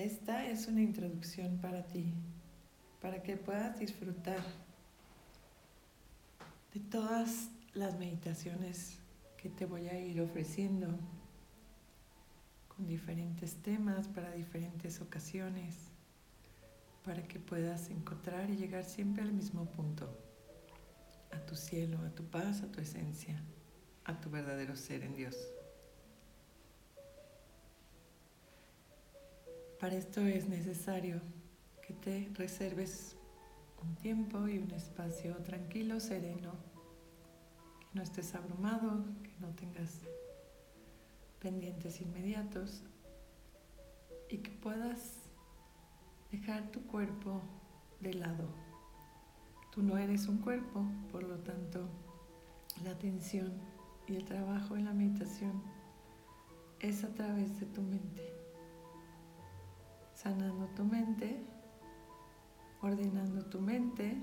Esta 0.00 0.46
es 0.46 0.66
una 0.66 0.80
introducción 0.80 1.58
para 1.58 1.86
ti, 1.86 2.14
para 3.02 3.22
que 3.22 3.36
puedas 3.36 3.78
disfrutar 3.78 4.42
de 6.72 6.80
todas 6.80 7.50
las 7.74 7.98
meditaciones 7.98 8.96
que 9.36 9.50
te 9.50 9.66
voy 9.66 9.88
a 9.88 10.00
ir 10.00 10.22
ofreciendo 10.22 10.88
con 12.74 12.86
diferentes 12.86 13.56
temas 13.56 14.08
para 14.08 14.32
diferentes 14.32 15.02
ocasiones, 15.02 15.76
para 17.04 17.22
que 17.28 17.38
puedas 17.38 17.90
encontrar 17.90 18.48
y 18.48 18.56
llegar 18.56 18.84
siempre 18.84 19.22
al 19.22 19.34
mismo 19.34 19.66
punto, 19.66 20.08
a 21.30 21.44
tu 21.44 21.54
cielo, 21.54 21.98
a 22.06 22.14
tu 22.14 22.24
paz, 22.24 22.62
a 22.62 22.72
tu 22.72 22.80
esencia, 22.80 23.38
a 24.06 24.18
tu 24.18 24.30
verdadero 24.30 24.76
ser 24.76 25.02
en 25.02 25.14
Dios. 25.14 25.36
Para 29.80 29.96
esto 29.96 30.20
es 30.20 30.46
necesario 30.46 31.22
que 31.80 31.94
te 31.94 32.30
reserves 32.34 33.16
un 33.82 33.94
tiempo 33.94 34.46
y 34.46 34.58
un 34.58 34.70
espacio 34.72 35.34
tranquilo, 35.36 36.00
sereno, 36.00 36.52
que 37.80 37.86
no 37.94 38.02
estés 38.02 38.34
abrumado, 38.34 39.06
que 39.22 39.32
no 39.40 39.48
tengas 39.54 40.02
pendientes 41.38 42.02
inmediatos 42.02 42.82
y 44.28 44.36
que 44.36 44.50
puedas 44.50 45.30
dejar 46.30 46.70
tu 46.70 46.82
cuerpo 46.82 47.40
de 48.00 48.12
lado. 48.12 48.48
Tú 49.72 49.82
no 49.82 49.96
eres 49.96 50.28
un 50.28 50.42
cuerpo, 50.42 50.84
por 51.10 51.22
lo 51.22 51.38
tanto, 51.38 51.88
la 52.84 52.90
atención 52.90 53.54
y 54.06 54.16
el 54.16 54.26
trabajo 54.26 54.76
en 54.76 54.84
la 54.84 54.92
meditación 54.92 55.62
es 56.80 57.02
a 57.02 57.14
través 57.14 57.58
de 57.60 57.64
tu 57.64 57.80
mente 57.80 58.39
sanando 60.22 60.66
tu 60.76 60.84
mente, 60.84 61.40
ordenando 62.82 63.42
tu 63.46 63.58
mente, 63.58 64.18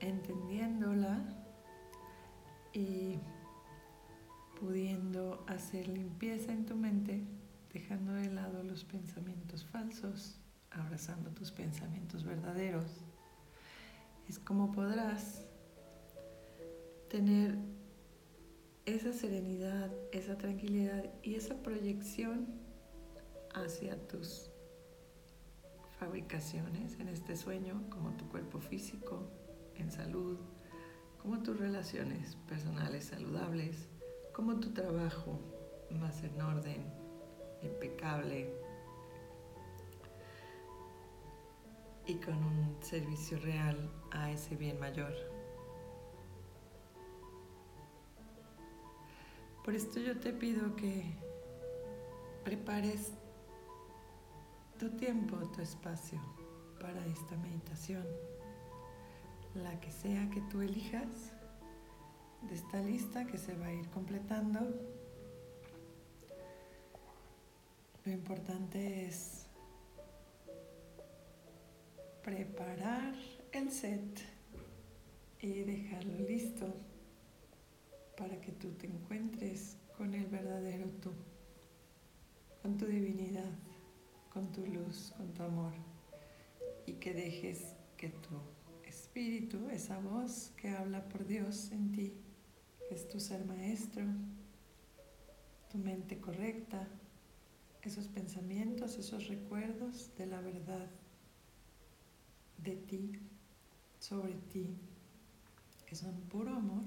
entendiéndola 0.00 1.22
y 2.72 3.18
pudiendo 4.58 5.44
hacer 5.46 5.88
limpieza 5.88 6.52
en 6.52 6.64
tu 6.64 6.74
mente, 6.74 7.22
dejando 7.70 8.14
de 8.14 8.30
lado 8.30 8.62
los 8.62 8.84
pensamientos 8.84 9.66
falsos, 9.66 10.38
abrazando 10.70 11.30
tus 11.32 11.50
pensamientos 11.50 12.24
verdaderos. 12.24 13.04
Es 14.26 14.38
como 14.38 14.72
podrás 14.72 15.44
tener 17.10 17.58
esa 18.86 19.12
serenidad, 19.12 19.90
esa 20.12 20.38
tranquilidad 20.38 21.04
y 21.22 21.34
esa 21.34 21.62
proyección 21.62 22.46
hacia 23.52 23.98
tus 24.08 24.49
fabricaciones 26.00 26.98
en 26.98 27.08
este 27.08 27.36
sueño, 27.36 27.82
como 27.90 28.16
tu 28.16 28.26
cuerpo 28.30 28.58
físico 28.58 29.28
en 29.76 29.92
salud, 29.92 30.38
como 31.18 31.42
tus 31.42 31.60
relaciones 31.60 32.36
personales 32.48 33.04
saludables, 33.04 33.86
como 34.32 34.58
tu 34.58 34.72
trabajo 34.72 35.38
más 35.90 36.24
en 36.24 36.40
orden, 36.40 36.90
impecable 37.62 38.50
y 42.06 42.14
con 42.14 42.42
un 42.42 42.78
servicio 42.80 43.38
real 43.38 43.90
a 44.10 44.30
ese 44.30 44.56
bien 44.56 44.80
mayor. 44.80 45.12
Por 49.62 49.74
esto 49.74 50.00
yo 50.00 50.18
te 50.18 50.32
pido 50.32 50.74
que 50.76 51.14
prepares 52.42 53.12
tu 54.80 54.88
tiempo, 54.96 55.36
tu 55.54 55.60
espacio 55.60 56.18
para 56.80 57.04
esta 57.04 57.36
meditación, 57.36 58.02
la 59.54 59.78
que 59.78 59.92
sea 59.92 60.30
que 60.30 60.40
tú 60.50 60.62
elijas 60.62 61.34
de 62.48 62.54
esta 62.54 62.80
lista 62.80 63.26
que 63.26 63.36
se 63.36 63.54
va 63.56 63.66
a 63.66 63.74
ir 63.74 63.86
completando. 63.90 64.60
Lo 68.06 68.10
importante 68.10 69.06
es 69.06 69.44
preparar 72.22 73.14
el 73.52 73.70
set 73.70 74.18
y 75.42 75.60
dejarlo 75.60 76.20
listo 76.20 76.74
para 78.16 78.40
que 78.40 78.52
tú 78.52 78.70
te 78.72 78.86
encuentres 78.86 79.76
con 79.98 80.14
el 80.14 80.24
verdadero 80.24 80.86
tú, 81.02 81.12
con 82.62 82.78
tu 82.78 82.86
divinidad 82.86 83.69
con 84.30 84.50
tu 84.52 84.64
luz, 84.66 85.12
con 85.16 85.32
tu 85.34 85.42
amor. 85.42 85.72
Y 86.86 86.94
que 86.94 87.12
dejes 87.12 87.74
que 87.96 88.08
tu 88.08 88.40
espíritu, 88.84 89.68
esa 89.68 89.98
voz 89.98 90.52
que 90.56 90.70
habla 90.70 91.08
por 91.08 91.26
Dios 91.26 91.70
en 91.72 91.92
ti, 91.92 92.14
que 92.88 92.94
es 92.94 93.08
tu 93.08 93.20
ser 93.20 93.44
maestro, 93.44 94.04
tu 95.70 95.78
mente 95.78 96.18
correcta, 96.20 96.88
esos 97.82 98.08
pensamientos, 98.08 98.98
esos 98.98 99.28
recuerdos 99.28 100.10
de 100.16 100.26
la 100.26 100.40
verdad 100.40 100.88
de 102.58 102.76
ti, 102.76 103.12
sobre 103.98 104.34
ti, 104.34 104.76
que 105.86 105.94
son 105.94 106.14
puro 106.22 106.54
amor, 106.54 106.84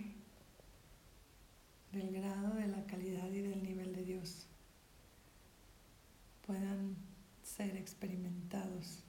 del 1.91 2.11
grado, 2.11 2.55
de 2.55 2.67
la 2.67 2.85
calidad 2.85 3.31
y 3.31 3.41
del 3.41 3.63
nivel 3.63 3.93
de 3.93 4.03
Dios, 4.03 4.47
puedan 6.45 6.95
ser 7.43 7.72
experimentados 7.83 9.03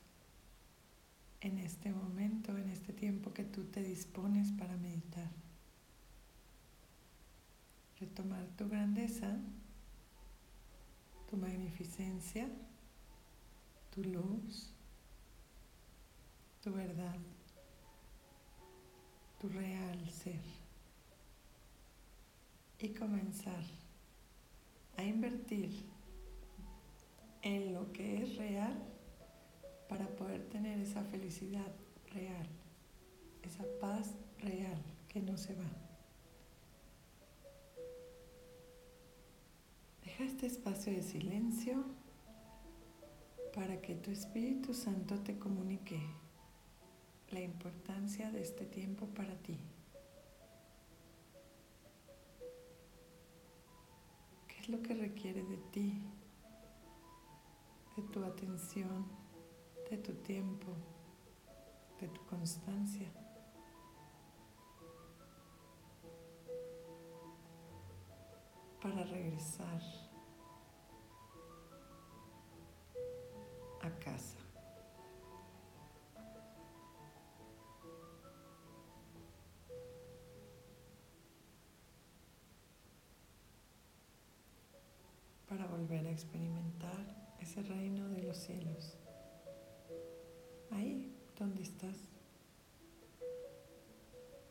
en 1.40 1.58
este 1.58 1.92
momento, 1.92 2.56
en 2.58 2.68
este 2.70 2.92
tiempo 2.92 3.32
que 3.32 3.44
tú 3.44 3.64
te 3.66 3.82
dispones 3.82 4.50
para 4.50 4.76
meditar. 4.76 5.30
Retomar 8.00 8.44
tu 8.56 8.68
grandeza, 8.68 9.38
tu 11.30 11.36
magnificencia, 11.36 12.48
tu 13.94 14.02
luz, 14.02 14.72
tu 16.60 16.72
verdad, 16.72 17.20
tu 19.40 19.48
real 19.48 20.10
ser. 20.10 20.42
Y 22.80 22.88
comenzar 22.88 23.64
a 24.96 25.04
invertir 25.04 25.94
en 27.44 27.74
lo 27.74 27.92
que 27.92 28.22
es 28.22 28.36
real 28.36 28.63
esa 30.84 31.02
felicidad 31.04 31.72
real, 32.12 32.46
esa 33.42 33.64
paz 33.80 34.14
real 34.38 34.80
que 35.08 35.20
no 35.22 35.36
se 35.38 35.54
va. 35.54 35.70
Deja 40.04 40.24
este 40.24 40.46
espacio 40.46 40.92
de 40.92 41.02
silencio 41.02 41.84
para 43.54 43.80
que 43.80 43.94
tu 43.94 44.10
Espíritu 44.10 44.74
Santo 44.74 45.18
te 45.20 45.38
comunique 45.38 46.00
la 47.30 47.40
importancia 47.40 48.30
de 48.30 48.42
este 48.42 48.66
tiempo 48.66 49.06
para 49.06 49.34
ti. 49.38 49.58
¿Qué 54.48 54.60
es 54.60 54.68
lo 54.68 54.82
que 54.82 54.94
requiere 54.94 55.42
de 55.44 55.56
ti 55.72 56.02
de 57.96 58.02
tu 58.02 58.22
atención, 58.24 59.23
de 59.90 59.98
tu 59.98 60.12
tiempo, 60.14 60.72
de 62.00 62.08
tu 62.08 62.24
constancia. 62.26 63.10
para 68.84 69.02
regresar 69.04 69.80
a 73.80 73.90
casa. 73.98 74.36
Para 85.48 85.66
volver 85.66 86.06
a 86.06 86.10
experimentar 86.10 87.36
ese 87.40 87.62
reino 87.62 88.06
de 88.10 88.22
los 88.22 88.36
cielos. 88.36 88.98
Ahí 90.74 91.16
donde 91.38 91.62
estás. 91.62 91.96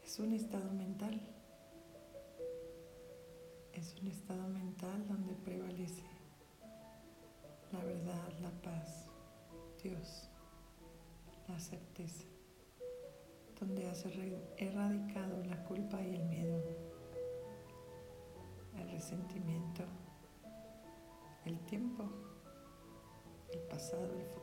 Es 0.03 0.19
un 0.19 0.33
estado 0.33 0.71
mental. 0.71 1.21
Es 3.73 3.95
un 4.01 4.07
estado 4.07 4.47
mental 4.47 5.07
donde 5.07 5.33
prevalece 5.35 6.03
la 7.73 7.83
verdad, 7.83 8.31
la 8.39 8.51
paz, 8.61 9.09
Dios, 9.81 10.29
la 11.47 11.59
certeza, 11.59 12.25
donde 13.59 13.89
has 13.89 14.05
erradicado 14.05 15.43
la 15.45 15.63
culpa 15.63 15.99
y 16.03 16.15
el 16.15 16.23
miedo, 16.25 16.61
el 18.77 18.91
resentimiento, 18.91 19.83
el 21.45 21.59
tiempo 21.65 22.03
pasado, 23.69 24.19
el 24.19 24.25
futuro, 24.27 24.42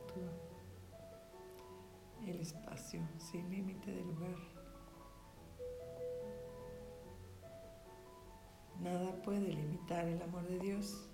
espacio 2.41 3.01
sin 3.17 3.49
límite 3.49 3.91
de 3.91 4.01
lugar. 4.01 4.35
Nada 8.79 9.21
puede 9.21 9.53
limitar 9.53 10.05
el 10.07 10.21
amor 10.21 10.47
de 10.47 10.59
Dios 10.59 11.07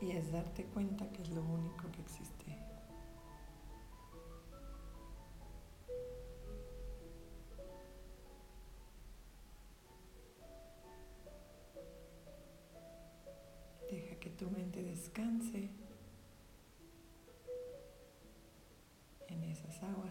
y 0.00 0.10
es 0.10 0.30
darte 0.32 0.64
cuenta 0.66 1.08
que 1.12 1.22
es 1.22 1.30
lo 1.30 1.42
único 1.42 1.90
que 1.92 2.02
existe. 2.02 2.58
Deja 13.90 14.16
que 14.16 14.30
tu 14.30 14.50
mente 14.50 14.82
descanse 14.82 15.70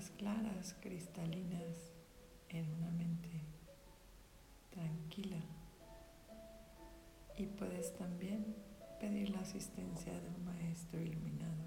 claras, 0.10 0.76
cristalinas, 0.82 1.92
en 2.50 2.72
una 2.74 2.92
mente 2.92 3.30
tranquila. 4.72 5.42
Y 7.38 7.46
puedes 7.46 7.96
también 7.96 8.56
pedir 9.00 9.30
la 9.30 9.40
asistencia 9.40 10.14
de 10.14 10.30
un 10.30 10.46
maestro 10.46 11.02
iluminado, 11.02 11.64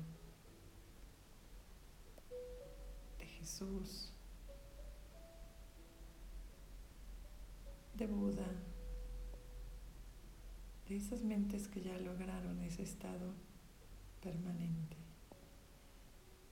de 3.19 3.27
Jesús, 3.27 4.13
de 7.95 8.07
Buda, 8.07 8.47
de 10.89 10.97
esas 10.97 11.23
mentes 11.23 11.69
que 11.69 11.81
ya 11.81 11.97
lograron 11.99 12.61
ese 12.61 12.83
estado 12.83 13.35
permanente. 14.21 15.04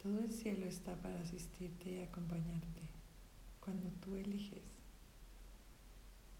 Todo 0.02 0.19
el 0.19 0.32
cielo 0.32 0.66
está 0.66 0.96
para 0.96 1.20
asistirte 1.20 1.93
y 1.93 2.02
acompañarte. 2.02 2.82
Cuando 3.60 3.88
tú 4.00 4.16
eliges 4.16 4.64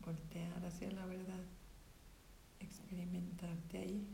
voltear 0.01 0.67
hacia 0.67 0.91
la 0.91 1.07
verdad, 1.07 1.45
experimentarte 2.59 3.79
ahí, 3.79 4.09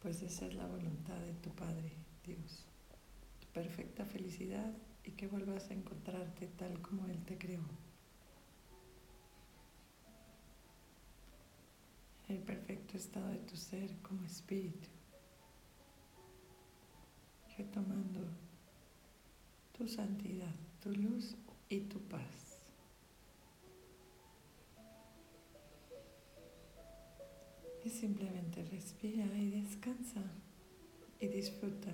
pues 0.00 0.22
esa 0.22 0.46
es 0.46 0.54
la 0.54 0.66
voluntad 0.66 1.20
de 1.20 1.34
tu 1.34 1.50
Padre, 1.50 1.92
Dios, 2.24 2.64
tu 3.38 3.48
perfecta 3.48 4.06
felicidad 4.06 4.72
y 5.04 5.10
que 5.10 5.28
vuelvas 5.28 5.68
a 5.70 5.74
encontrarte 5.74 6.46
tal 6.46 6.80
como 6.80 7.06
Él 7.06 7.22
te 7.26 7.36
creó. 7.36 7.64
El 12.28 12.38
perfecto 12.38 12.96
estado 12.96 13.28
de 13.28 13.40
tu 13.40 13.58
ser 13.58 13.94
como 13.98 14.24
espíritu, 14.24 14.88
retomando 17.58 18.43
tu 19.84 19.90
santidad, 19.90 20.54
tu 20.82 20.90
luz 20.92 21.36
y 21.68 21.80
tu 21.80 22.00
paz. 22.08 22.58
Y 27.84 27.90
simplemente 27.90 28.64
respira 28.64 29.26
y 29.36 29.50
descansa 29.50 30.22
y 31.20 31.26
disfruta 31.26 31.92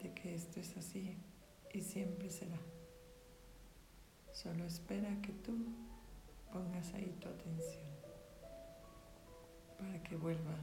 de 0.00 0.14
que 0.14 0.36
esto 0.36 0.60
es 0.60 0.76
así 0.76 1.16
y 1.74 1.80
siempre 1.80 2.30
será. 2.30 2.60
Solo 4.32 4.66
espera 4.66 5.20
que 5.20 5.32
tú 5.32 5.56
pongas 6.52 6.94
ahí 6.94 7.12
tu 7.20 7.28
atención 7.28 7.90
para 9.78 10.00
que 10.04 10.14
vuelva 10.14 10.56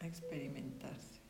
a 0.00 0.06
experimentarse. 0.06 1.21